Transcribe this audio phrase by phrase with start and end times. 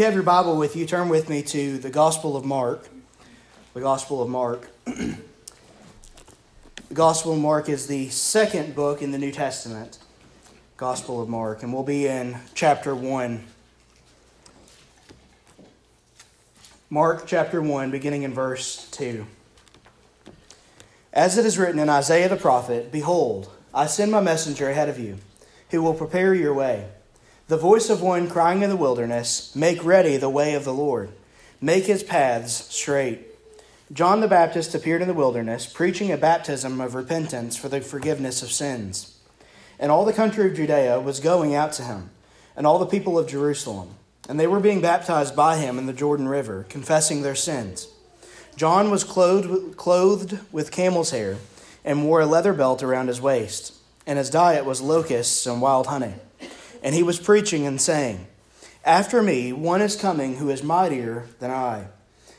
[0.00, 2.88] you have your Bible with you, turn with me to the Gospel of Mark.
[3.74, 4.70] The Gospel of Mark.
[4.86, 5.18] the
[6.94, 9.98] Gospel of Mark is the second book in the New Testament.
[10.78, 13.44] Gospel of Mark, and we'll be in chapter 1.
[16.88, 19.26] Mark chapter 1, beginning in verse 2.
[21.12, 24.98] As it is written in Isaiah the prophet Behold, I send my messenger ahead of
[24.98, 25.18] you,
[25.68, 26.88] who will prepare your way.
[27.50, 31.10] The voice of one crying in the wilderness, Make ready the way of the Lord,
[31.60, 33.26] make his paths straight.
[33.92, 38.44] John the Baptist appeared in the wilderness, preaching a baptism of repentance for the forgiveness
[38.44, 39.18] of sins.
[39.80, 42.10] And all the country of Judea was going out to him,
[42.54, 43.96] and all the people of Jerusalem.
[44.28, 47.88] And they were being baptized by him in the Jordan River, confessing their sins.
[48.54, 51.38] John was clothed, clothed with camel's hair
[51.84, 53.74] and wore a leather belt around his waist,
[54.06, 56.14] and his diet was locusts and wild honey.
[56.82, 58.26] And he was preaching and saying,
[58.84, 61.86] After me, one is coming who is mightier than I,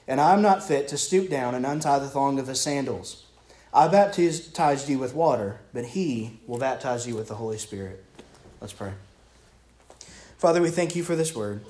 [0.07, 3.25] and I am not fit to stoop down and untie the thong of his sandals.
[3.73, 8.03] I baptized you with water, but he will baptize you with the Holy Spirit.
[8.59, 8.91] Let's pray.
[10.37, 11.63] Father, we thank you for this word.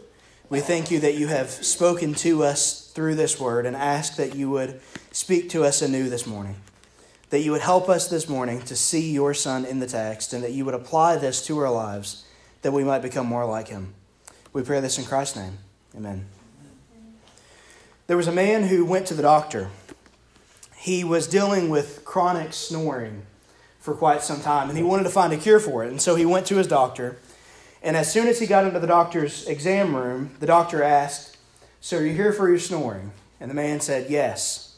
[0.50, 4.36] We thank you that you have spoken to us through this word and ask that
[4.36, 6.56] you would speak to us anew this morning.
[7.30, 10.44] That you would help us this morning to see your Son in the text and
[10.44, 12.26] that you would apply this to our lives
[12.62, 13.94] that we might become more like him.
[14.54, 15.58] We pray this in Christ's name.
[15.96, 16.26] Amen.
[18.08, 19.70] There was a man who went to the doctor.
[20.76, 23.24] He was dealing with chronic snoring
[23.80, 25.90] for quite some time and he wanted to find a cure for it.
[25.90, 27.18] And so he went to his doctor
[27.84, 31.38] and as soon as he got into the doctor's exam room, the doctor asked,
[31.80, 33.12] So are you here for your snoring?
[33.40, 34.76] And the man said, Yes.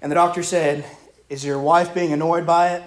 [0.00, 0.84] And the doctor said,
[1.28, 2.82] Is your wife being annoyed by it?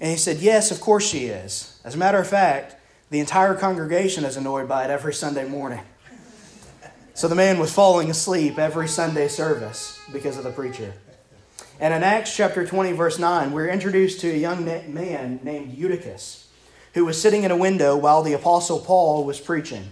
[0.00, 1.80] And he said, Yes, of course she is.
[1.84, 2.76] As a matter of fact,
[3.10, 5.80] the entire congregation is annoyed by it every Sunday morning.
[7.14, 10.92] So the man was falling asleep every Sunday service because of the preacher.
[11.78, 16.48] And in Acts chapter 20, verse 9, we're introduced to a young man named Eutychus
[16.94, 19.90] who was sitting in a window while the Apostle Paul was preaching.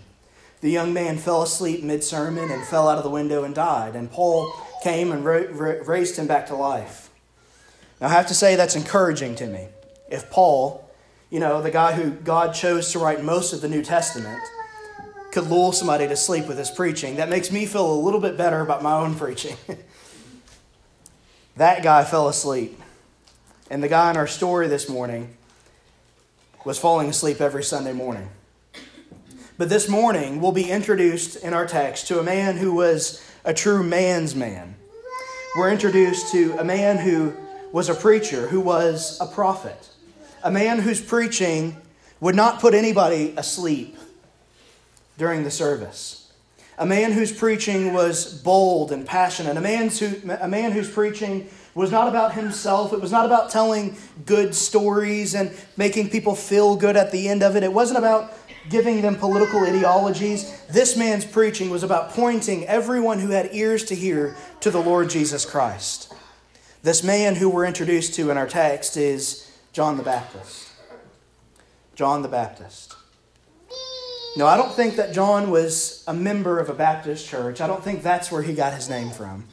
[0.63, 3.95] The young man fell asleep mid sermon and fell out of the window and died,
[3.95, 4.51] and Paul
[4.83, 7.11] came and raised him back to life.
[8.01, 9.69] Now, I have to say that's encouraging to me.
[10.09, 10.84] If Paul,
[11.35, 14.41] you know, the guy who God chose to write most of the New Testament,
[15.33, 18.37] could lull somebody to sleep with his preaching, that makes me feel a little bit
[18.37, 19.57] better about my own preaching.
[21.57, 22.81] that guy fell asleep.
[23.69, 25.37] And the guy in our story this morning
[26.65, 28.29] was falling asleep every Sunday morning.
[29.59, 33.53] But this morning, we'll be introduced in our text to a man who was a
[33.53, 34.77] true man's man.
[35.57, 37.35] We're introduced to a man who
[37.73, 39.89] was a preacher, who was a prophet,
[40.45, 41.77] a man whose preaching
[42.21, 43.97] would not put anybody asleep
[45.17, 46.31] during the service,
[46.79, 51.49] a man whose preaching was bold and passionate, a man, who, a man whose preaching
[51.75, 52.93] was not about himself.
[52.93, 53.97] It was not about telling
[54.27, 57.63] good stories and making people feel good at the end of it.
[57.63, 58.33] It wasn't about
[58.69, 60.63] giving them political ideologies.
[60.67, 65.11] This man's preaching was about pointing everyone who had ears to hear to the Lord
[65.11, 66.13] Jesus Christ.
[66.83, 69.44] This man who we're introduced to in our text is
[69.75, 70.71] John the Baptist.
[71.97, 72.95] John the Baptist.
[74.37, 77.61] No, I don't think that John was a member of a Baptist church.
[77.61, 79.47] I don't think that's where he got his name from.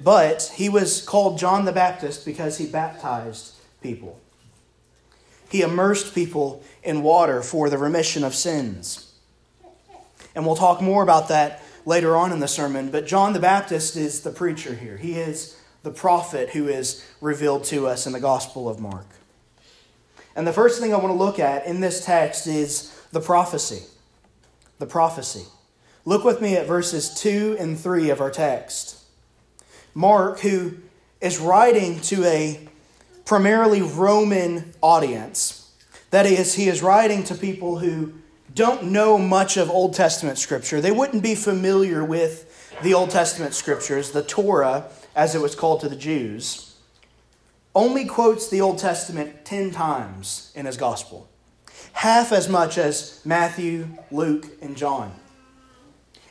[0.00, 4.20] But he was called John the Baptist because he baptized people.
[5.50, 9.12] He immersed people in water for the remission of sins.
[10.36, 12.92] And we'll talk more about that later on in the sermon.
[12.92, 17.64] But John the Baptist is the preacher here, he is the prophet who is revealed
[17.64, 19.06] to us in the Gospel of Mark.
[20.36, 23.82] And the first thing I want to look at in this text is the prophecy.
[24.78, 25.44] The prophecy.
[26.04, 29.04] Look with me at verses 2 and 3 of our text.
[29.94, 30.76] Mark, who
[31.20, 32.68] is writing to a
[33.24, 35.70] primarily Roman audience.
[36.10, 38.14] That is, he is writing to people who
[38.54, 40.80] don't know much of Old Testament scripture.
[40.80, 45.80] They wouldn't be familiar with the Old Testament scriptures, the Torah, as it was called
[45.80, 46.76] to the Jews.
[47.74, 51.28] Only quotes the Old Testament 10 times in his gospel,
[51.92, 55.14] half as much as Matthew, Luke, and John.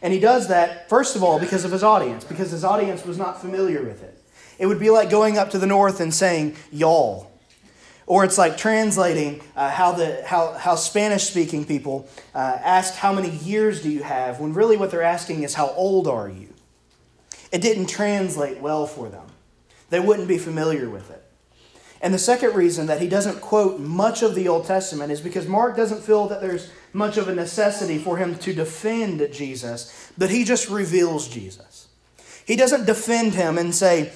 [0.02, 3.18] And he does that, first of all, because of his audience, because his audience was
[3.18, 4.22] not familiar with it.
[4.58, 7.31] It would be like going up to the north and saying, y'all.
[8.06, 13.14] Or it's like translating uh, how, the, how, how Spanish speaking people uh, ask, How
[13.14, 14.40] many years do you have?
[14.40, 16.49] when really what they're asking is, How old are you?
[17.51, 19.25] It didn't translate well for them.
[19.90, 21.24] They wouldn't be familiar with it.
[22.01, 25.48] And the second reason that he doesn't quote much of the Old Testament is because
[25.48, 30.30] Mark doesn't feel that there's much of a necessity for him to defend Jesus, but
[30.30, 31.90] he just reveals Jesus.
[32.46, 34.12] He doesn't defend him and say,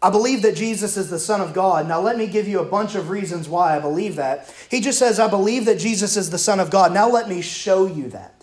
[0.00, 1.88] I believe that Jesus is the Son of God.
[1.88, 4.52] Now, let me give you a bunch of reasons why I believe that.
[4.70, 6.92] He just says, I believe that Jesus is the Son of God.
[6.92, 8.35] Now, let me show you that.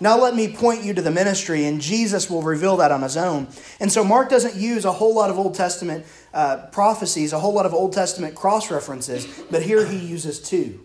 [0.00, 3.16] Now, let me point you to the ministry, and Jesus will reveal that on his
[3.16, 3.48] own.
[3.80, 7.52] And so, Mark doesn't use a whole lot of Old Testament uh, prophecies, a whole
[7.52, 10.80] lot of Old Testament cross references, but here he uses two.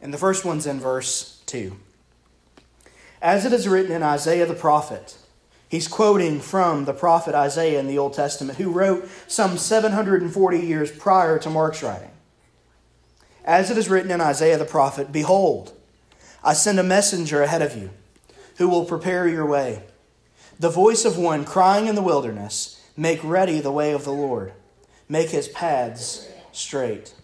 [0.00, 1.76] And the first one's in verse 2.
[3.20, 5.16] As it is written in Isaiah the prophet,
[5.68, 10.92] he's quoting from the prophet Isaiah in the Old Testament, who wrote some 740 years
[10.92, 12.12] prior to Mark's writing.
[13.44, 15.72] As it is written in Isaiah the prophet, Behold,
[16.42, 17.90] I send a messenger ahead of you
[18.56, 19.82] who will prepare your way.
[20.58, 24.52] The voice of one crying in the wilderness, Make ready the way of the Lord,
[25.08, 27.14] make his paths straight.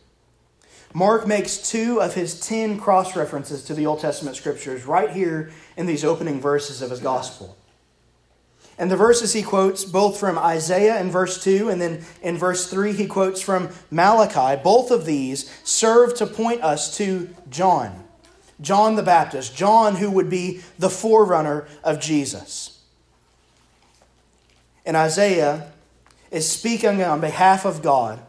[0.92, 5.50] Mark makes two of his ten cross references to the Old Testament scriptures right here
[5.76, 7.56] in these opening verses of his gospel.
[8.78, 12.68] And the verses he quotes both from Isaiah in verse 2 and then in verse
[12.70, 14.60] 3 he quotes from Malachi.
[14.62, 18.04] Both of these serve to point us to John.
[18.60, 22.80] John the Baptist, John who would be the forerunner of Jesus.
[24.86, 25.72] And Isaiah
[26.30, 28.20] is speaking on behalf of God,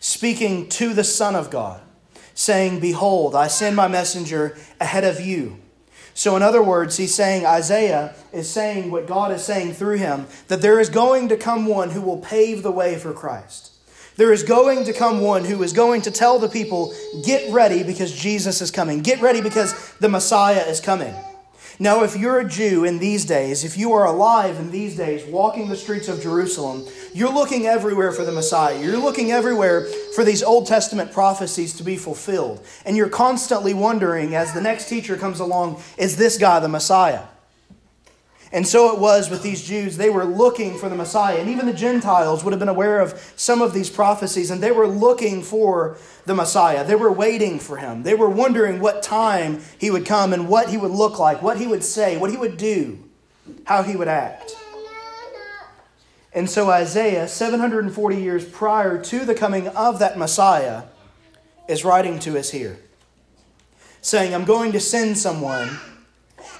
[0.00, 1.80] speaking to the Son of God,
[2.34, 5.58] saying, Behold, I send my messenger ahead of you.
[6.14, 10.26] So, in other words, he's saying, Isaiah is saying what God is saying through him,
[10.48, 13.71] that there is going to come one who will pave the way for Christ.
[14.16, 16.94] There is going to come one who is going to tell the people,
[17.24, 19.00] get ready because Jesus is coming.
[19.00, 21.14] Get ready because the Messiah is coming.
[21.78, 25.24] Now, if you're a Jew in these days, if you are alive in these days,
[25.24, 28.80] walking the streets of Jerusalem, you're looking everywhere for the Messiah.
[28.80, 32.64] You're looking everywhere for these Old Testament prophecies to be fulfilled.
[32.84, 37.22] And you're constantly wondering, as the next teacher comes along, is this guy the Messiah?
[38.52, 39.96] And so it was with these Jews.
[39.96, 41.38] They were looking for the Messiah.
[41.38, 44.72] And even the Gentiles would have been aware of some of these prophecies, and they
[44.72, 45.96] were looking for
[46.26, 46.84] the Messiah.
[46.84, 48.02] They were waiting for him.
[48.02, 51.56] They were wondering what time he would come and what he would look like, what
[51.56, 53.02] he would say, what he would do,
[53.64, 54.54] how he would act.
[56.34, 60.84] And so Isaiah, 740 years prior to the coming of that Messiah,
[61.68, 62.78] is writing to us here,
[64.02, 65.78] saying, I'm going to send someone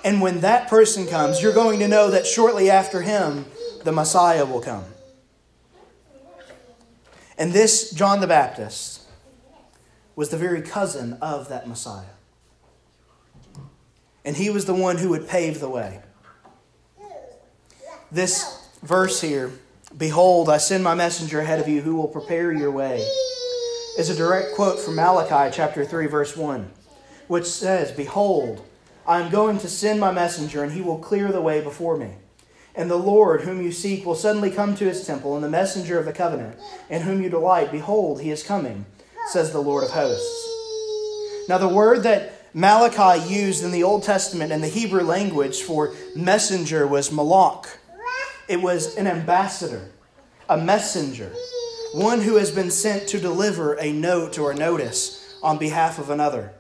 [0.05, 3.47] and when that person comes, you're going to know that shortly after him,
[3.85, 4.85] the Messiah will come.
[7.39, 9.03] And this, John the Baptist,
[10.15, 12.05] was the very cousin of that Messiah.
[14.25, 16.01] And he was the one who would pave the way.
[18.11, 19.51] This verse here,
[19.97, 23.07] Behold, I send my messenger ahead of you who will prepare your way,
[23.99, 26.71] is a direct quote from Malachi chapter 3, verse 1,
[27.29, 28.65] which says, Behold,
[29.07, 32.11] I am going to send my messenger, and he will clear the way before me.
[32.75, 35.99] And the Lord, whom you seek, will suddenly come to his temple, and the messenger
[35.99, 36.59] of the covenant,
[36.89, 38.87] in whom you delight, behold, he is coming,
[39.29, 40.49] says the Lord of hosts.
[41.49, 45.95] Now, the word that Malachi used in the Old Testament in the Hebrew language for
[46.15, 47.67] messenger was malak.
[48.49, 49.91] It was an ambassador,
[50.49, 51.33] a messenger,
[51.95, 56.11] one who has been sent to deliver a note or a notice on behalf of
[56.11, 56.53] another.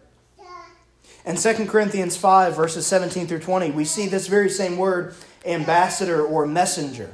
[1.24, 5.14] In 2 Corinthians 5, verses 17 through 20, we see this very same word,
[5.44, 7.10] ambassador or messenger.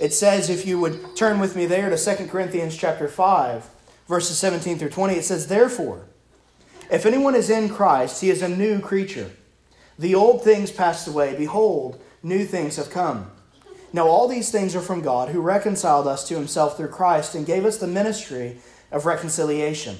[0.00, 3.68] It says, if you would turn with me there to 2 Corinthians chapter 5,
[4.08, 6.06] verses 17 through 20, it says, Therefore,
[6.90, 9.30] if anyone is in Christ, he is a new creature.
[9.98, 11.36] The old things passed away.
[11.36, 13.30] Behold, new things have come.
[13.92, 17.44] Now, all these things are from God, who reconciled us to himself through Christ and
[17.44, 18.56] gave us the ministry
[18.90, 19.98] of reconciliation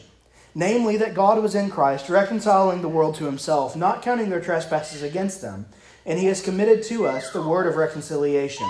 [0.55, 5.03] namely that God was in Christ, reconciling the world to himself, not counting their trespasses
[5.03, 5.67] against them,
[6.05, 8.69] and he has committed to us the word of reconciliation.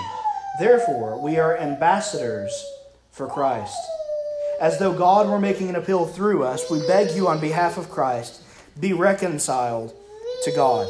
[0.59, 2.53] Therefore, we are ambassadors
[3.11, 3.77] for Christ.
[4.61, 7.89] As though God were making an appeal through us, we beg you on behalf of
[7.89, 8.41] Christ,
[8.79, 9.93] be reconciled
[10.43, 10.87] to God.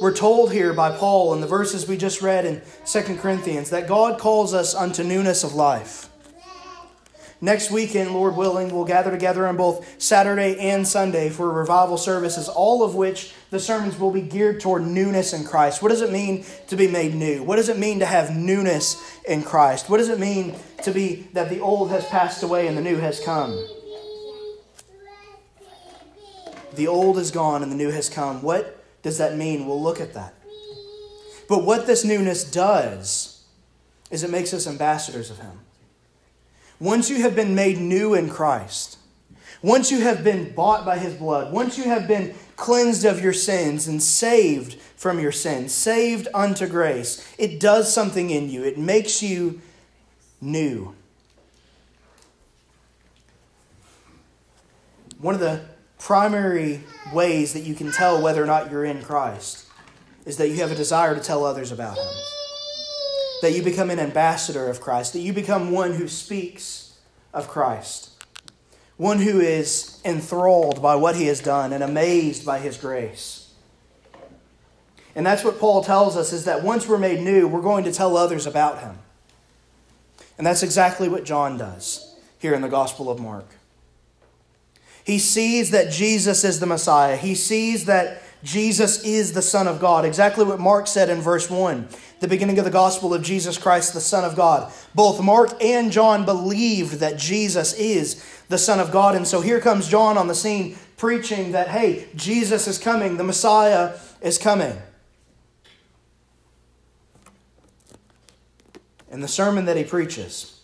[0.00, 3.88] We're told here by Paul in the verses we just read in 2 Corinthians that
[3.88, 6.09] God calls us unto newness of life.
[7.42, 12.50] Next weekend, Lord willing, we'll gather together on both Saturday and Sunday for revival services,
[12.50, 15.82] all of which the sermons will be geared toward newness in Christ.
[15.82, 17.42] What does it mean to be made new?
[17.42, 19.88] What does it mean to have newness in Christ?
[19.88, 22.96] What does it mean to be that the old has passed away and the new
[22.96, 23.52] has come?
[26.74, 28.42] The old is gone and the new has come.
[28.42, 29.66] What does that mean?
[29.66, 30.34] We'll look at that.
[31.48, 33.44] But what this newness does
[34.10, 35.60] is it makes us ambassadors of Him.
[36.80, 38.98] Once you have been made new in Christ,
[39.62, 43.34] once you have been bought by his blood, once you have been cleansed of your
[43.34, 48.64] sins and saved from your sins, saved unto grace, it does something in you.
[48.64, 49.60] It makes you
[50.40, 50.94] new.
[55.18, 55.60] One of the
[55.98, 56.82] primary
[57.12, 59.66] ways that you can tell whether or not you're in Christ
[60.24, 62.39] is that you have a desire to tell others about Him.
[63.42, 66.98] That you become an ambassador of Christ, that you become one who speaks
[67.32, 68.10] of Christ,
[68.96, 73.52] one who is enthralled by what He has done and amazed by His grace.
[75.14, 77.92] And that's what Paul tells us is that once we're made new, we're going to
[77.92, 78.98] tell others about Him.
[80.38, 83.46] And that's exactly what John does here in the Gospel of Mark.
[85.04, 87.16] He sees that Jesus is the Messiah.
[87.16, 90.04] He sees that Jesus is the Son of God.
[90.04, 91.88] Exactly what Mark said in verse 1,
[92.20, 94.72] the beginning of the gospel of Jesus Christ, the Son of God.
[94.94, 99.14] Both Mark and John believed that Jesus is the Son of God.
[99.14, 103.24] And so here comes John on the scene preaching that, hey, Jesus is coming, the
[103.24, 104.76] Messiah is coming.
[109.10, 110.60] And the sermon that he preaches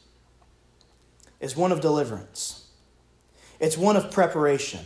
[1.41, 2.69] is one of deliverance,
[3.61, 4.81] it's one of preparation,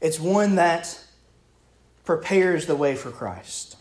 [0.00, 1.00] it's one that
[2.04, 3.76] prepares the way for Christ.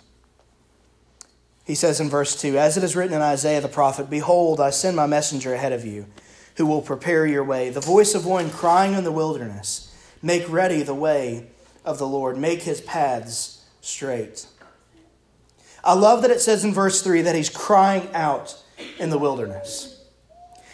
[1.66, 4.70] He says in verse 2 As it is written in Isaiah the prophet, Behold, I
[4.70, 6.08] send my messenger ahead of you,
[6.58, 7.70] who will prepare your way.
[7.70, 11.48] The voice of one crying in the wilderness, Make ready the way
[11.86, 14.48] of the Lord, make his paths straight.
[15.84, 18.62] I love that it says in verse 3 that he's crying out
[19.00, 19.93] in the wilderness.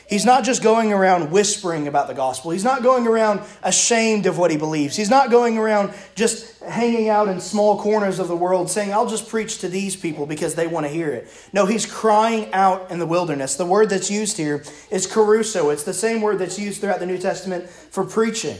[0.09, 2.49] He's not just going around whispering about the gospel.
[2.49, 4.95] He's not going around ashamed of what he believes.
[4.95, 9.07] He's not going around just hanging out in small corners of the world saying, I'll
[9.07, 11.29] just preach to these people because they want to hear it.
[11.53, 13.55] No, he's crying out in the wilderness.
[13.55, 17.05] The word that's used here is kerusso, It's the same word that's used throughout the
[17.05, 18.57] New Testament for preaching.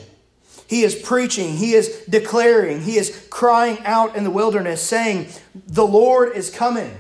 [0.68, 5.30] He is preaching, he is declaring, he is crying out in the wilderness, saying,
[5.66, 6.96] The Lord is coming.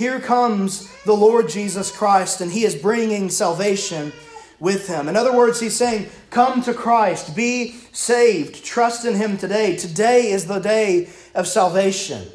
[0.00, 4.14] Here comes the Lord Jesus Christ, and he is bringing salvation
[4.58, 5.10] with him.
[5.10, 9.76] In other words, he's saying, Come to Christ, be saved, trust in him today.
[9.76, 12.26] Today is the day of salvation.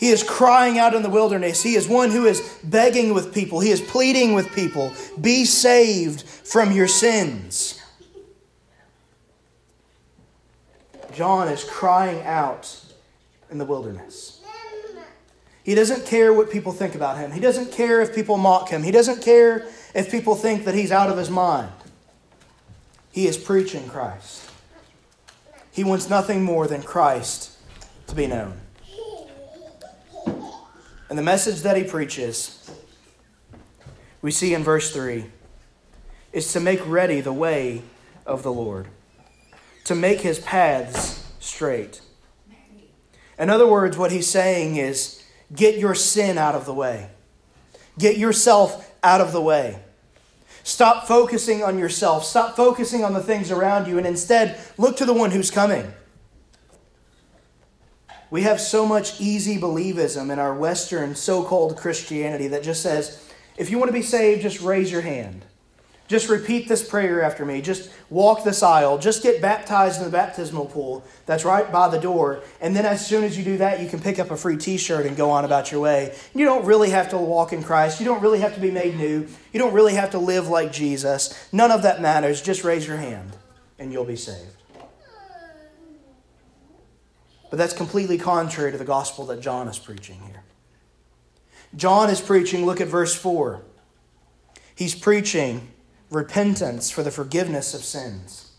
[0.00, 1.62] He is crying out in the wilderness.
[1.62, 4.90] He is one who is begging with people, he is pleading with people,
[5.20, 7.78] Be saved from your sins.
[11.12, 12.74] John is crying out
[13.50, 14.31] in the wilderness.
[15.64, 17.30] He doesn't care what people think about him.
[17.30, 18.82] He doesn't care if people mock him.
[18.82, 21.70] He doesn't care if people think that he's out of his mind.
[23.12, 24.50] He is preaching Christ.
[25.70, 27.56] He wants nothing more than Christ
[28.08, 28.60] to be known.
[31.08, 32.70] And the message that he preaches,
[34.20, 35.26] we see in verse 3,
[36.32, 37.82] is to make ready the way
[38.24, 38.88] of the Lord,
[39.84, 42.00] to make his paths straight.
[43.38, 45.21] In other words, what he's saying is,
[45.54, 47.10] Get your sin out of the way.
[47.98, 49.78] Get yourself out of the way.
[50.64, 52.24] Stop focusing on yourself.
[52.24, 55.92] Stop focusing on the things around you and instead look to the one who's coming.
[58.30, 63.30] We have so much easy believism in our Western so called Christianity that just says,
[63.58, 65.44] if you want to be saved, just raise your hand.
[66.12, 67.62] Just repeat this prayer after me.
[67.62, 68.98] Just walk this aisle.
[68.98, 72.42] Just get baptized in the baptismal pool that's right by the door.
[72.60, 74.76] And then, as soon as you do that, you can pick up a free t
[74.76, 76.14] shirt and go on about your way.
[76.34, 77.98] You don't really have to walk in Christ.
[77.98, 79.26] You don't really have to be made new.
[79.54, 81.48] You don't really have to live like Jesus.
[81.50, 82.42] None of that matters.
[82.42, 83.34] Just raise your hand
[83.78, 84.62] and you'll be saved.
[87.48, 90.42] But that's completely contrary to the gospel that John is preaching here.
[91.74, 93.62] John is preaching, look at verse 4.
[94.74, 95.71] He's preaching
[96.14, 98.52] repentance for the forgiveness of sins.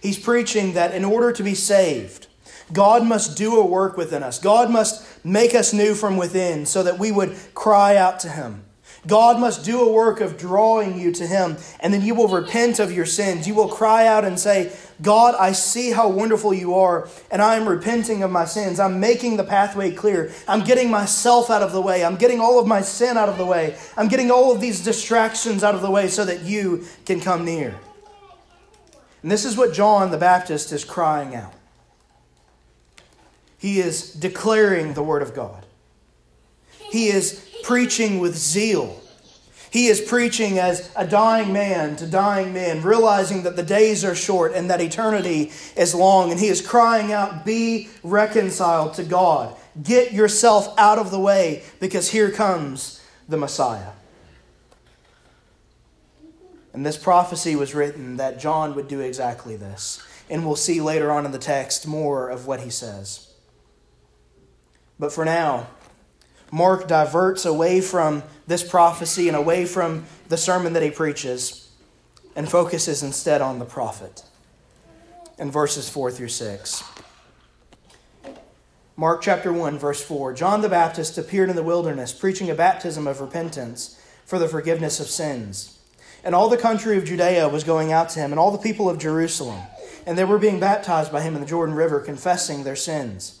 [0.00, 2.26] He's preaching that in order to be saved,
[2.72, 4.38] God must do a work within us.
[4.38, 8.64] God must make us new from within so that we would cry out to Him.
[9.06, 12.80] God must do a work of drawing you to Him, and then you will repent
[12.80, 13.46] of your sins.
[13.46, 17.56] You will cry out and say, God, I see how wonderful you are, and I
[17.56, 18.80] am repenting of my sins.
[18.80, 20.32] I'm making the pathway clear.
[20.48, 22.04] I'm getting myself out of the way.
[22.04, 23.76] I'm getting all of my sin out of the way.
[23.96, 27.44] I'm getting all of these distractions out of the way so that you can come
[27.44, 27.78] near.
[29.22, 31.52] And this is what John the Baptist is crying out.
[33.58, 35.66] He is declaring the Word of God.
[36.70, 39.02] He is preaching with zeal.
[39.70, 44.14] He is preaching as a dying man to dying men, realizing that the days are
[44.14, 46.30] short and that eternity is long.
[46.30, 49.56] And he is crying out, Be reconciled to God.
[49.82, 53.90] Get yourself out of the way because here comes the Messiah.
[56.72, 60.02] And this prophecy was written that John would do exactly this.
[60.28, 63.32] And we'll see later on in the text more of what he says.
[64.98, 65.68] But for now,
[66.50, 71.70] Mark diverts away from this prophecy and away from the sermon that he preaches
[72.36, 74.22] and focuses instead on the prophet
[75.38, 76.84] in verses 4 through 6.
[78.98, 83.06] Mark chapter 1, verse 4 John the Baptist appeared in the wilderness, preaching a baptism
[83.06, 85.78] of repentance for the forgiveness of sins.
[86.24, 88.88] And all the country of Judea was going out to him, and all the people
[88.88, 89.60] of Jerusalem.
[90.06, 93.38] And they were being baptized by him in the Jordan River, confessing their sins.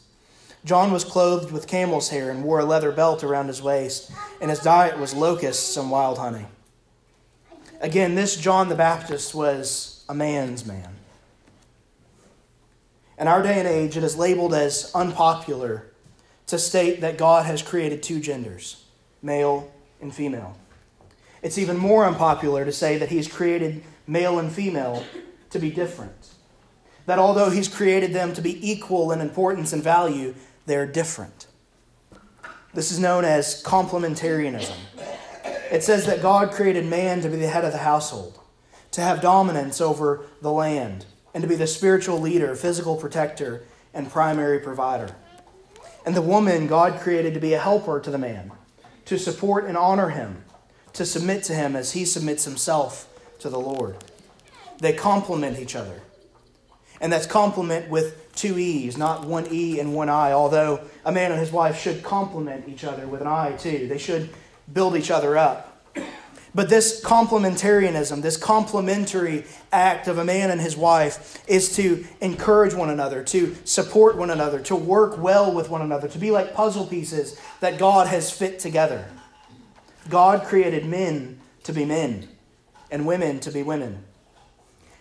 [0.64, 4.10] John was clothed with camel's hair and wore a leather belt around his waist,
[4.40, 6.46] and his diet was locusts and wild honey.
[7.80, 10.96] Again, this John the Baptist was a man's man.
[13.18, 15.86] In our day and age, it is labeled as unpopular
[16.46, 18.84] to state that God has created two genders,
[19.22, 20.56] male and female.
[21.42, 25.04] It's even more unpopular to say that He's created male and female
[25.50, 26.30] to be different.
[27.06, 30.34] That although He's created them to be equal in importance and value,
[30.66, 31.46] they're different.
[32.74, 34.76] This is known as complementarianism.
[35.70, 38.38] It says that God created man to be the head of the household,
[38.92, 44.10] to have dominance over the land, and to be the spiritual leader, physical protector, and
[44.10, 45.14] primary provider.
[46.04, 48.52] And the woman God created to be a helper to the man,
[49.06, 50.44] to support and honor him,
[50.92, 53.08] to submit to him as he submits himself
[53.38, 53.96] to the Lord.
[54.78, 56.02] They complement each other.
[57.00, 61.30] And that's complement with two E's, not one E and one I, although a man
[61.30, 63.86] and his wife should complement each other with an I too.
[63.88, 64.30] They should
[64.72, 65.72] build each other up.
[66.54, 72.72] But this complementarianism, this complementary act of a man and his wife, is to encourage
[72.72, 76.54] one another, to support one another, to work well with one another, to be like
[76.54, 79.06] puzzle pieces that God has fit together.
[80.08, 82.26] God created men to be men
[82.90, 84.02] and women to be women.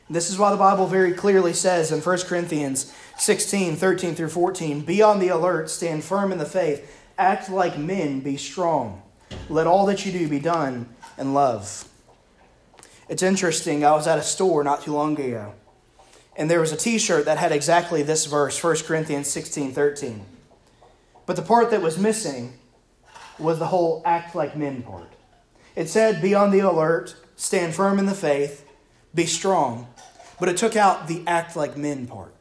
[0.09, 4.81] This is why the Bible very clearly says in 1 Corinthians 16, 13 through 14
[4.81, 9.01] Be on the alert, stand firm in the faith, act like men, be strong.
[9.49, 11.89] Let all that you do be done in love.
[13.09, 13.83] It's interesting.
[13.83, 15.53] I was at a store not too long ago,
[16.35, 20.25] and there was a t shirt that had exactly this verse 1 Corinthians 16 13.
[21.25, 22.59] But the part that was missing
[23.39, 25.11] was the whole act like men part.
[25.75, 28.67] It said, Be on the alert, stand firm in the faith,
[29.13, 29.87] be strong.
[30.39, 32.33] But it took out the act like men part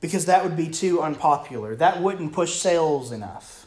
[0.00, 1.76] because that would be too unpopular.
[1.76, 3.66] That wouldn't push sales enough.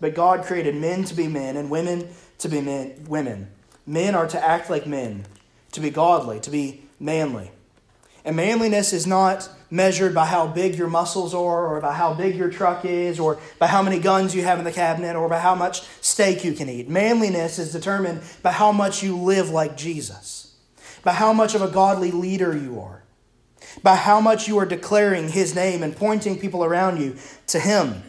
[0.00, 2.08] But God created men to be men and women
[2.38, 3.48] to be men, women.
[3.86, 5.24] Men are to act like men,
[5.72, 7.50] to be godly, to be manly.
[8.24, 12.36] And manliness is not measured by how big your muscles are, or by how big
[12.36, 15.38] your truck is, or by how many guns you have in the cabinet, or by
[15.38, 16.88] how much steak you can eat.
[16.88, 20.51] Manliness is determined by how much you live like Jesus,
[21.02, 23.02] by how much of a godly leader you are,
[23.82, 27.16] by how much you are declaring his name and pointing people around you
[27.48, 28.02] to him.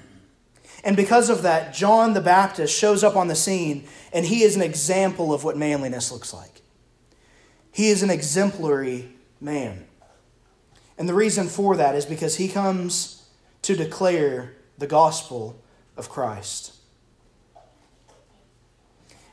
[0.83, 4.55] And because of that, John the Baptist shows up on the scene, and he is
[4.55, 6.61] an example of what manliness looks like.
[7.71, 9.85] He is an exemplary man.
[10.97, 13.27] And the reason for that is because he comes
[13.63, 15.59] to declare the gospel
[15.97, 16.73] of Christ.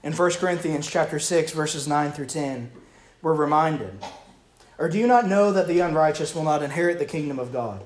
[0.03, 2.71] In 1 Corinthians chapter 6 verses 9 through 10,
[3.23, 3.99] we're reminded,
[4.79, 7.85] or do you not know that the unrighteous will not inherit the kingdom of God?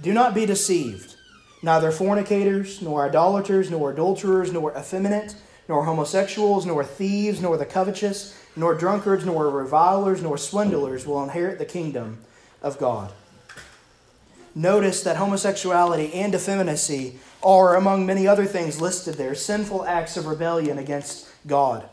[0.00, 1.16] Do not be deceived.
[1.62, 5.34] Neither fornicators, nor idolaters, nor adulterers, nor effeminate,
[5.68, 11.58] nor homosexuals, nor thieves, nor the covetous, nor drunkards, nor revilers, nor swindlers will inherit
[11.58, 12.18] the kingdom
[12.62, 13.12] of God.
[14.54, 20.26] Notice that homosexuality and effeminacy are, among many other things listed there, sinful acts of
[20.26, 21.88] rebellion against God.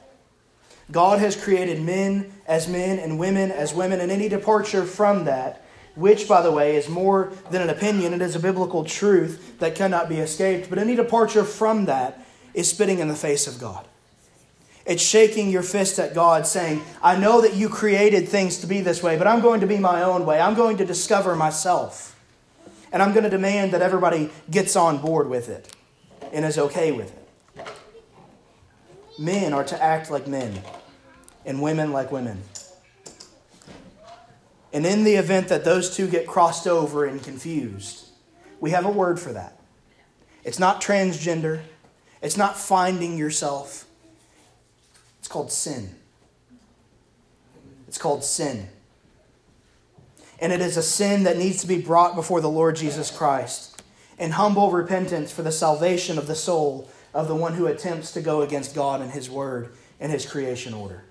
[0.91, 5.65] God has created men as men and women as women, and any departure from that
[5.95, 8.13] which, by the way, is more than an opinion.
[8.13, 10.69] It is a biblical truth that cannot be escaped.
[10.69, 13.85] But any departure from that is spitting in the face of God.
[14.85, 18.81] It's shaking your fist at God, saying, I know that you created things to be
[18.81, 20.39] this way, but I'm going to be my own way.
[20.39, 22.17] I'm going to discover myself.
[22.91, 25.75] And I'm going to demand that everybody gets on board with it
[26.31, 27.67] and is okay with it.
[29.19, 30.61] Men are to act like men,
[31.49, 32.43] and women like women.
[34.71, 38.05] And in the event that those two get crossed over and confused,
[38.59, 39.59] we have a word for that.
[40.43, 41.61] It's not transgender,
[42.21, 43.87] it's not finding yourself.
[45.17, 45.95] It's called sin.
[47.87, 48.69] It's called sin.
[50.39, 53.81] And it is a sin that needs to be brought before the Lord Jesus Christ
[54.19, 58.21] in humble repentance for the salvation of the soul of the one who attempts to
[58.21, 61.05] go against God and His Word and His creation order.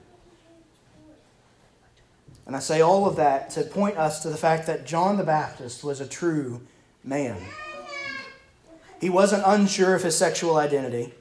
[2.48, 5.22] And I say all of that to point us to the fact that John the
[5.22, 6.62] Baptist was a true
[7.04, 7.37] man.
[9.02, 11.12] He wasn't unsure of his sexual identity.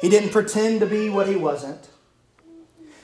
[0.00, 1.88] He didn't pretend to be what he wasn't.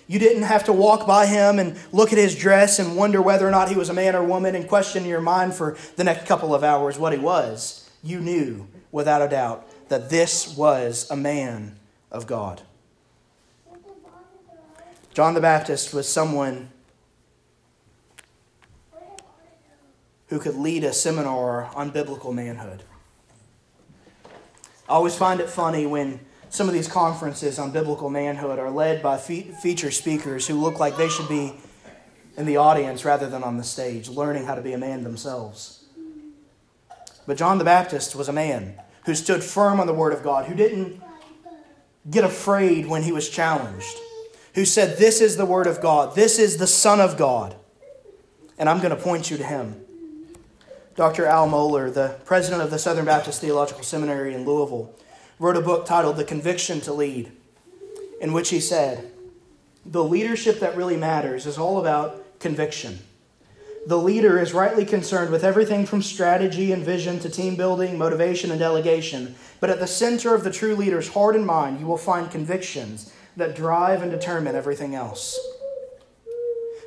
[0.07, 3.47] You didn't have to walk by him and look at his dress and wonder whether
[3.47, 6.05] or not he was a man or woman and question in your mind for the
[6.05, 7.91] next couple of hours what he was.
[8.05, 11.77] You knew, without a doubt, that this was a man
[12.13, 12.63] of God.
[15.13, 16.71] John the Baptist was someone
[20.29, 22.83] who could lead a seminar on biblical manhood.
[24.89, 29.03] I always find it funny when some of these conferences on biblical manhood are led
[29.03, 31.55] by fe- feature speakers who look like they should be
[32.37, 35.85] in the audience rather than on the stage, learning how to be a man themselves.
[37.27, 40.47] But John the Baptist was a man who stood firm on the Word of God,
[40.47, 41.03] who didn't
[42.11, 43.97] get afraid when he was challenged,
[44.55, 47.57] who said, This is the Word of God, this is the Son of God,
[48.59, 49.85] and I'm going to point you to him.
[50.99, 51.27] Dr.
[51.27, 54.93] Al Mohler, the president of the Southern Baptist Theological Seminary in Louisville,
[55.39, 57.31] wrote a book titled The Conviction to Lead,
[58.21, 59.09] in which he said,
[59.87, 62.99] The leadership that really matters is all about conviction.
[63.87, 68.51] The leader is rightly concerned with everything from strategy and vision to team building, motivation,
[68.51, 69.37] and delegation.
[69.61, 73.13] But at the center of the true leader's heart and mind, you will find convictions
[73.37, 75.39] that drive and determine everything else.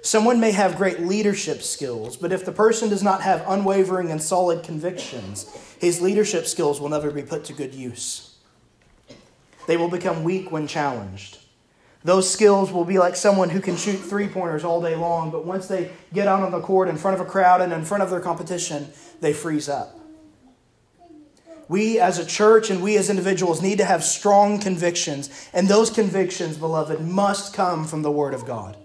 [0.04, 4.22] Someone may have great leadership skills, but if the person does not have unwavering and
[4.22, 5.46] solid convictions,
[5.80, 8.36] his leadership skills will never be put to good use.
[9.68, 11.38] They will become weak when challenged.
[12.04, 15.46] Those skills will be like someone who can shoot three pointers all day long, but
[15.46, 18.02] once they get out on the court in front of a crowd and in front
[18.02, 18.88] of their competition,
[19.20, 20.00] they freeze up.
[21.68, 25.92] We as a church and we as individuals need to have strong convictions, and those
[25.92, 28.78] convictions, beloved, must come from the Word of God.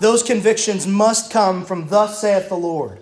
[0.00, 2.98] Those convictions must come from, Thus saith the Lord.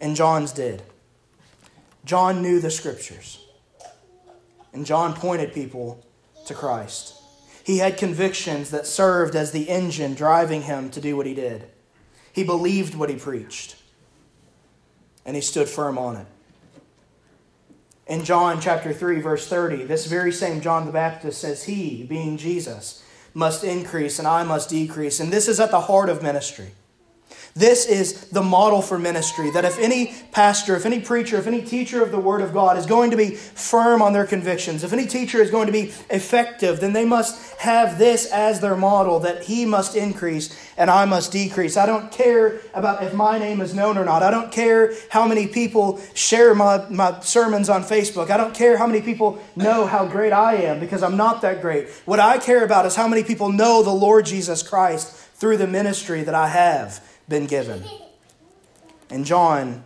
[0.00, 0.82] And John's did.
[2.04, 3.44] John knew the Scriptures.
[4.72, 6.04] And John pointed people
[6.46, 7.14] to Christ.
[7.64, 11.68] He had convictions that served as the engine driving him to do what he did.
[12.32, 13.76] He believed what he preached,
[15.26, 16.26] and he stood firm on it.
[18.06, 22.38] In John chapter 3, verse 30, this very same John the Baptist says, He, being
[22.38, 23.04] Jesus,
[23.38, 25.20] must increase and I must decrease.
[25.20, 26.72] And this is at the heart of ministry.
[27.54, 31.62] This is the model for ministry that if any pastor, if any preacher, if any
[31.62, 34.92] teacher of the Word of God is going to be firm on their convictions, if
[34.92, 39.20] any teacher is going to be effective, then they must have this as their model
[39.20, 41.76] that he must increase and I must decrease.
[41.76, 44.22] I don't care about if my name is known or not.
[44.22, 48.30] I don't care how many people share my, my sermons on Facebook.
[48.30, 51.60] I don't care how many people know how great I am because I'm not that
[51.60, 51.88] great.
[52.04, 55.66] What I care about is how many people know the Lord Jesus Christ through the
[55.66, 57.84] ministry that I have been given.
[59.10, 59.84] And John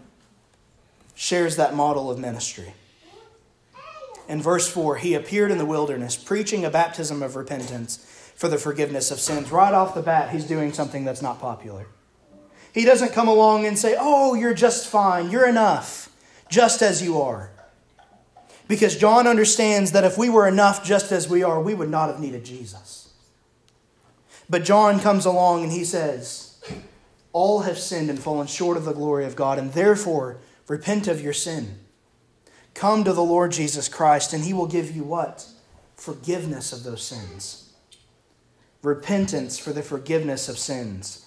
[1.15, 2.75] shares that model of ministry.
[4.29, 7.99] In verse 4, he appeared in the wilderness preaching a baptism of repentance
[8.35, 9.51] for the forgiveness of sins.
[9.51, 11.87] Right off the bat, he's doing something that's not popular.
[12.73, 16.09] He doesn't come along and say, Oh, you're just fine, you're enough,
[16.49, 17.51] just as you are.
[18.69, 22.09] Because John understands that if we were enough just as we are, we would not
[22.09, 23.13] have needed Jesus.
[24.49, 26.63] But John comes along and he says,
[27.33, 31.21] all have sinned and fallen short of the glory of God, and therefore repent of
[31.21, 31.79] your sin.
[32.75, 35.47] Come to the Lord Jesus Christ, and he will give you what?
[35.97, 37.73] Forgiveness of those sins.
[38.83, 41.27] Repentance for the forgiveness of sins.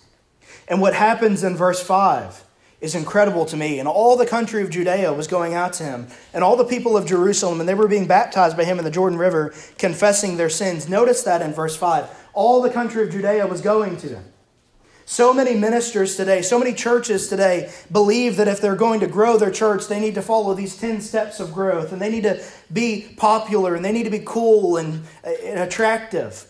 [0.68, 2.44] And what happens in verse 5
[2.82, 3.80] is incredible to me.
[3.80, 6.98] And all the country of Judea was going out to him, and all the people
[6.98, 10.50] of Jerusalem, and they were being baptized by him in the Jordan River, confessing their
[10.50, 10.90] sins.
[10.90, 12.10] Notice that in verse 5.
[12.34, 14.26] All the country of Judea was going to him.
[15.08, 19.38] So many ministers today, so many churches today believe that if they're going to grow
[19.38, 22.44] their church, they need to follow these 10 steps of growth and they need to
[22.74, 26.48] be popular and they need to be cool and, and attractive.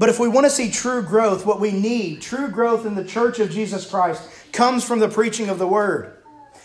[0.00, 3.04] But if we want to see true growth, what we need, true growth in the
[3.04, 6.16] church of Jesus Christ, comes from the preaching of the word.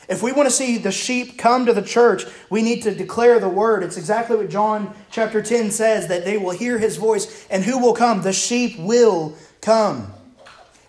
[0.10, 3.40] If we want to see the sheep come to the church, we need to declare
[3.40, 3.84] the word.
[3.84, 7.78] It's exactly what John chapter 10 says that they will hear his voice, and who
[7.78, 8.24] will come?
[8.24, 10.14] The sheep will come.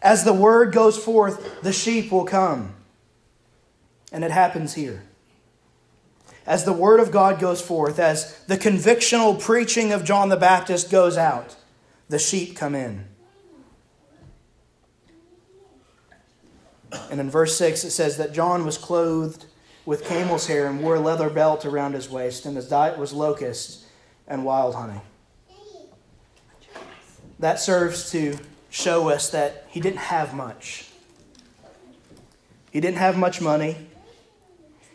[0.08, 2.74] As the word goes forth, the sheep will come.
[4.10, 5.02] And it happens here.
[6.46, 10.90] As the word of God goes forth, as the convictional preaching of John the Baptist
[10.90, 11.56] goes out,
[12.08, 13.04] the sheep come in.
[17.10, 19.44] And in verse 6, it says that John was clothed
[19.84, 23.12] with camel's hair and wore a leather belt around his waist, and his diet was
[23.12, 23.84] locusts
[24.26, 25.02] and wild honey.
[27.38, 28.38] That serves to
[28.78, 30.88] show us that he didn't have much.
[32.70, 33.88] He didn't have much money.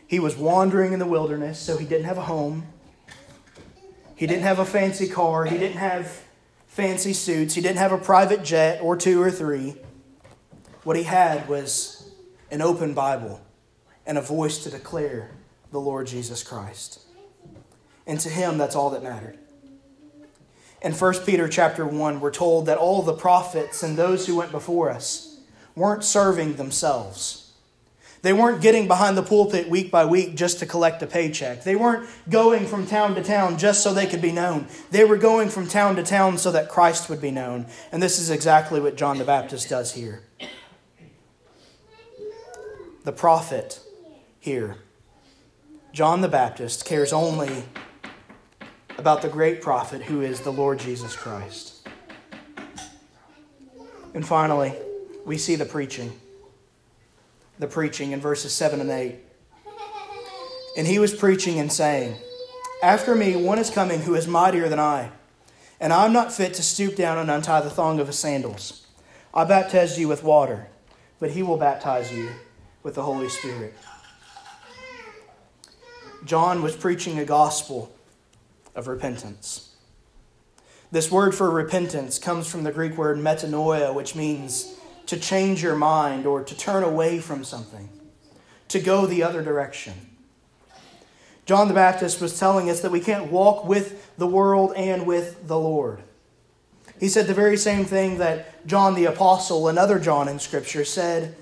[0.07, 2.65] He was wandering in the wilderness, so he didn't have a home.
[4.15, 5.43] He didn't have a fancy car.
[5.45, 6.23] He didn't have
[6.67, 7.55] fancy suits.
[7.55, 9.75] He didn't have a private jet or two or three.
[10.83, 12.09] What he had was
[12.51, 13.41] an open Bible
[14.05, 15.31] and a voice to declare
[15.71, 17.01] the Lord Jesus Christ.
[18.07, 19.39] And to him, that's all that mattered.
[20.83, 24.51] In 1 Peter chapter 1, we're told that all the prophets and those who went
[24.51, 25.39] before us
[25.75, 27.51] weren't serving themselves.
[28.21, 31.63] They weren't getting behind the pulpit week by week just to collect a paycheck.
[31.63, 34.67] They weren't going from town to town just so they could be known.
[34.91, 37.65] They were going from town to town so that Christ would be known.
[37.91, 40.23] And this is exactly what John the Baptist does here.
[43.03, 43.81] The prophet
[44.39, 44.77] here,
[45.93, 47.63] John the Baptist, cares only
[48.97, 51.87] about the great prophet who is the Lord Jesus Christ.
[54.13, 54.73] And finally,
[55.25, 56.13] we see the preaching
[57.59, 59.15] the preaching in verses 7 and 8.
[60.75, 62.15] And he was preaching and saying,
[62.81, 65.11] After me, one is coming who is mightier than I,
[65.79, 68.87] and I am not fit to stoop down and untie the thong of his sandals.
[69.33, 70.67] I baptized you with water,
[71.19, 72.29] but he will baptize you
[72.81, 73.73] with the Holy Spirit.
[76.25, 77.92] John was preaching a gospel
[78.75, 79.75] of repentance.
[80.91, 84.75] This word for repentance comes from the Greek word metanoia, which means
[85.07, 87.89] to change your mind or to turn away from something,
[88.67, 89.93] to go the other direction.
[91.45, 95.47] John the Baptist was telling us that we can't walk with the world and with
[95.47, 96.01] the Lord.
[96.99, 101.35] He said the very same thing that John the Apostle, another John in Scripture, said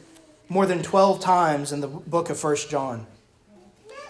[0.49, 3.05] more than 12 times in the book of 1 John.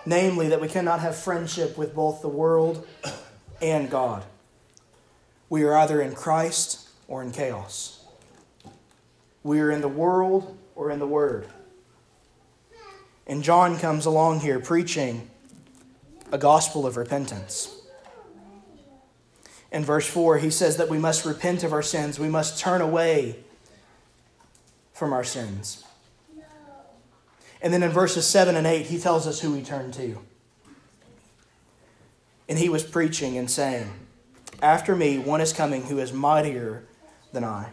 [0.05, 2.87] Namely, that we cannot have friendship with both the world
[3.61, 4.23] and God.
[5.49, 8.03] We are either in Christ or in chaos.
[9.43, 11.47] We are in the world or in the Word.
[13.27, 15.29] And John comes along here preaching
[16.31, 17.81] a gospel of repentance.
[19.71, 22.81] In verse 4, he says that we must repent of our sins, we must turn
[22.81, 23.37] away
[24.93, 25.83] from our sins.
[27.61, 30.17] And then in verses 7 and 8, he tells us who he turned to.
[32.49, 33.91] And he was preaching and saying,
[34.61, 36.83] After me, one is coming who is mightier
[37.31, 37.69] than I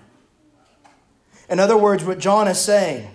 [1.49, 3.11] in other words, what John is saying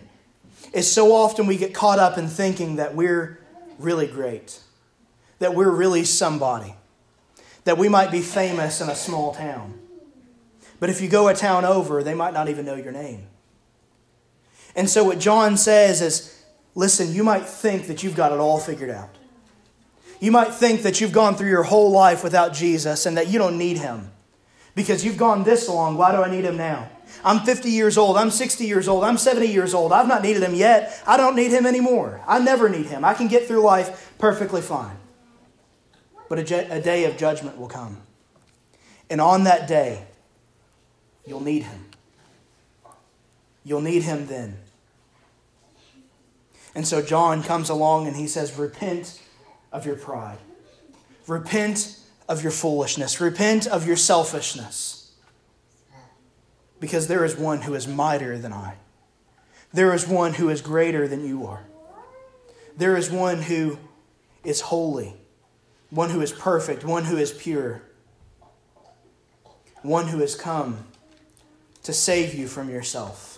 [0.73, 3.39] is so often we get caught up in thinking that we're
[3.77, 4.59] really great,
[5.39, 6.75] that we're really somebody,
[7.65, 9.79] that we might be famous in a small town.
[10.79, 13.27] But if you go a town over, they might not even know your name.
[14.75, 16.42] And so what John says is
[16.75, 19.09] listen, you might think that you've got it all figured out.
[20.19, 23.39] You might think that you've gone through your whole life without Jesus and that you
[23.39, 24.09] don't need him.
[24.75, 26.89] Because you've gone this long, why do I need him now?
[27.23, 28.17] I'm 50 years old.
[28.17, 29.03] I'm 60 years old.
[29.03, 29.91] I'm 70 years old.
[29.91, 31.01] I've not needed him yet.
[31.05, 32.21] I don't need him anymore.
[32.27, 33.05] I never need him.
[33.05, 34.95] I can get through life perfectly fine.
[36.29, 37.97] But a, a day of judgment will come.
[39.09, 40.07] And on that day,
[41.25, 41.86] you'll need him.
[43.63, 44.57] You'll need him then.
[46.75, 49.21] And so John comes along and he says, Repent
[49.71, 50.39] of your pride.
[51.27, 53.21] Repent of your foolishness.
[53.21, 55.12] Repent of your selfishness
[56.79, 58.75] because there is one who is mightier than I.
[59.71, 61.65] There is one who is greater than you are.
[62.75, 63.77] There is one who
[64.43, 65.13] is holy,
[65.89, 67.83] one who is perfect, one who is pure,
[69.81, 70.86] one who has come
[71.83, 73.33] to save you from yourself.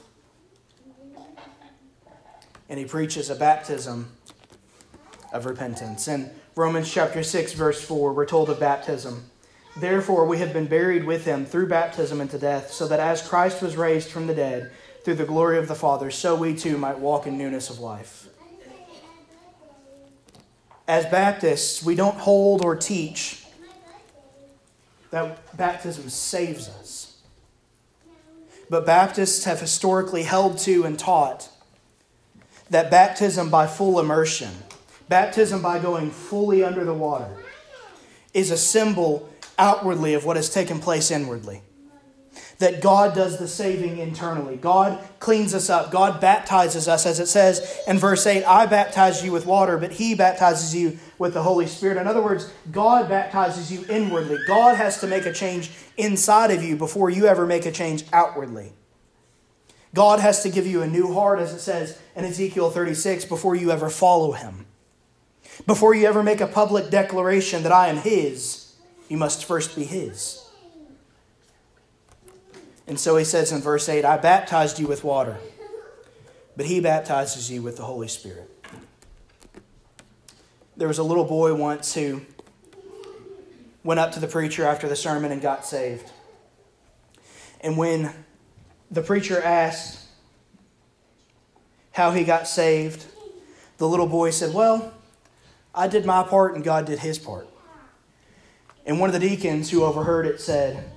[2.70, 4.12] And he preaches a baptism
[5.32, 6.08] of repentance.
[6.08, 9.30] In Romans chapter 6, verse 4, we're told of baptism.
[9.78, 13.62] Therefore, we have been buried with him through baptism into death, so that as Christ
[13.62, 14.72] was raised from the dead
[15.04, 18.28] through the glory of the Father, so we too might walk in newness of life.
[20.88, 23.46] As Baptists, we don't hold or teach
[25.12, 27.22] that baptism saves us.
[28.70, 31.50] But Baptists have historically held to and taught
[32.70, 34.52] that baptism by full immersion,
[35.08, 37.30] baptism by going fully under the water,
[38.34, 41.62] is a symbol outwardly of what has taken place inwardly.
[42.60, 44.56] That God does the saving internally.
[44.56, 45.92] God cleans us up.
[45.92, 49.92] God baptizes us, as it says in verse 8 I baptize you with water, but
[49.92, 51.98] He baptizes you with the Holy Spirit.
[51.98, 54.38] In other words, God baptizes you inwardly.
[54.48, 58.06] God has to make a change inside of you before you ever make a change
[58.14, 58.74] outwardly.
[59.96, 63.56] God has to give you a new heart, as it says in Ezekiel 36, before
[63.56, 64.66] you ever follow Him.
[65.66, 68.66] Before you ever make a public declaration that I am His
[69.08, 70.44] you must first be His.
[72.88, 75.38] And so he says in verse 8, I baptized you with water,
[76.56, 78.50] but he baptizes you with the Holy Spirit.
[80.78, 82.22] There was a little boy once who
[83.84, 86.12] went up to the preacher after the sermon and got saved.
[87.62, 88.14] And when
[88.92, 90.00] the preacher asked
[91.92, 93.06] how he got saved,
[93.78, 94.94] the little boy said, Well,
[95.74, 97.48] I did my part and God did his part.
[98.86, 100.92] And one of the deacons who overheard it said,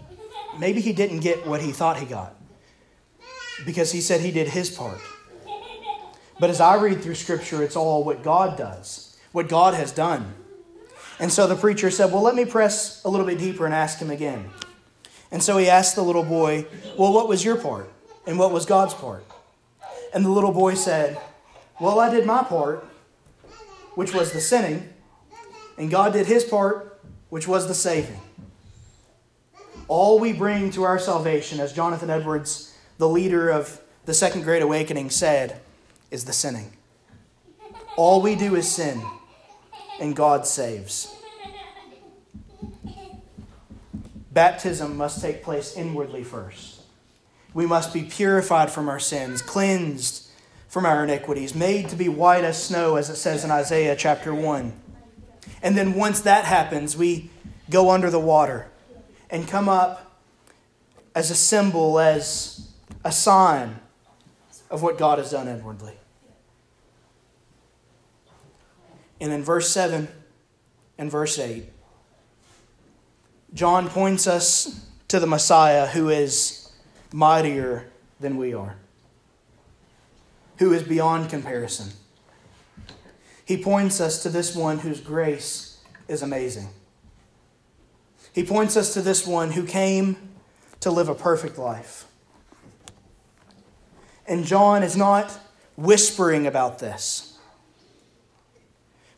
[0.58, 2.34] Maybe he didn't get what he thought he got
[3.64, 4.98] because he said he did his part.
[6.40, 10.34] But as I read through Scripture, it's all what God does, what God has done.
[11.20, 13.98] And so the preacher said, Well, let me press a little bit deeper and ask
[13.98, 14.50] him again.
[15.30, 17.90] And so he asked the little boy, Well, what was your part?
[18.26, 19.24] And what was God's part?
[20.14, 21.20] And the little boy said,
[21.80, 22.86] Well, I did my part,
[23.94, 24.88] which was the sinning,
[25.76, 28.20] and God did his part, which was the saving.
[29.86, 34.62] All we bring to our salvation, as Jonathan Edwards, the leader of the Second Great
[34.62, 35.60] Awakening, said,
[36.10, 36.72] is the sinning.
[37.96, 39.02] All we do is sin,
[40.00, 41.17] and God saves.
[44.38, 46.82] Baptism must take place inwardly first.
[47.54, 50.30] We must be purified from our sins, cleansed
[50.68, 54.32] from our iniquities, made to be white as snow, as it says in Isaiah chapter
[54.32, 54.72] 1.
[55.60, 57.30] And then once that happens, we
[57.68, 58.68] go under the water
[59.28, 60.22] and come up
[61.16, 62.70] as a symbol, as
[63.02, 63.80] a sign
[64.70, 65.94] of what God has done inwardly.
[69.20, 70.06] And in verse 7
[70.96, 71.64] and verse 8,
[73.54, 76.70] John points us to the Messiah who is
[77.12, 77.88] mightier
[78.20, 78.76] than we are,
[80.58, 81.92] who is beyond comparison.
[83.44, 86.68] He points us to this one whose grace is amazing.
[88.34, 90.16] He points us to this one who came
[90.80, 92.04] to live a perfect life.
[94.26, 95.38] And John is not
[95.76, 97.38] whispering about this,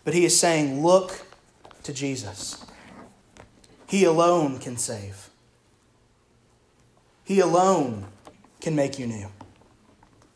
[0.05, 1.27] but he is saying, Look
[1.83, 2.65] to Jesus.
[3.91, 5.31] He alone can save.
[7.25, 8.07] He alone
[8.61, 9.27] can make you new.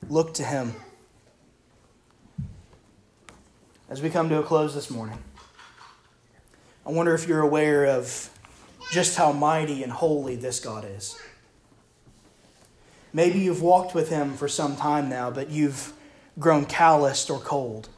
[0.08, 0.74] Look to Him.
[3.88, 5.18] As we come to a close this morning,
[6.84, 8.28] I wonder if you're aware of
[8.90, 11.16] just how mighty and holy this God is.
[13.12, 15.92] Maybe you've walked with Him for some time now, but you've
[16.40, 17.88] grown calloused or cold.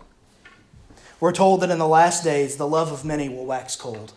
[1.19, 4.12] We're told that in the last days, the love of many will wax cold.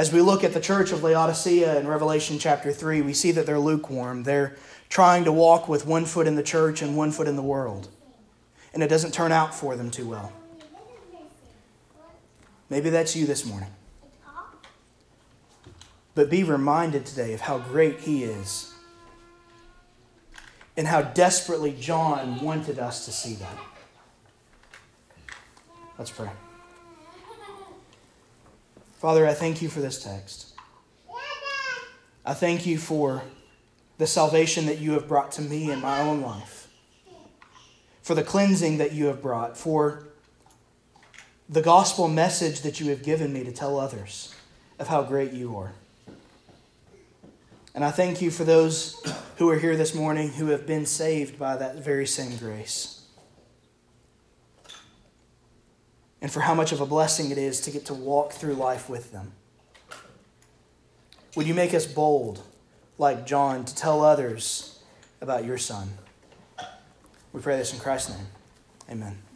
[0.00, 3.44] As we look at the church of Laodicea in Revelation chapter 3, we see that
[3.44, 4.22] they're lukewarm.
[4.22, 4.56] They're
[4.88, 7.90] trying to walk with one foot in the church and one foot in the world.
[8.72, 10.32] And it doesn't turn out for them too well.
[12.70, 13.68] Maybe that's you this morning.
[16.14, 18.72] But be reminded today of how great He is
[20.78, 23.58] and how desperately John wanted us to see that.
[25.98, 26.30] Let's pray.
[29.00, 30.52] Father, I thank you for this text.
[32.22, 33.22] I thank you for
[33.96, 36.68] the salvation that you have brought to me in my own life,
[38.02, 40.04] for the cleansing that you have brought, for
[41.48, 44.34] the gospel message that you have given me to tell others
[44.78, 45.72] of how great you are.
[47.74, 49.02] And I thank you for those
[49.38, 52.99] who are here this morning who have been saved by that very same grace.
[56.22, 58.88] And for how much of a blessing it is to get to walk through life
[58.88, 59.32] with them.
[61.36, 62.42] Would you make us bold,
[62.98, 64.82] like John, to tell others
[65.20, 65.88] about your Son?
[67.32, 68.26] We pray this in Christ's name.
[68.90, 69.29] Amen.